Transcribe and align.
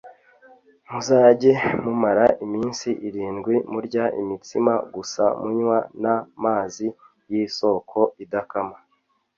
Muzajye 0.91 1.51
mumara 1.83 2.25
iminsi 2.45 2.89
irindwi 3.07 3.55
murya 3.71 4.05
imitsima 4.21 4.73
gusa 4.95 5.23
munywa 5.43 5.77
na 6.03 6.15
mazi 6.43 6.87
y 7.29 7.31
‘isoko 7.43 7.99
idakama 8.23 8.77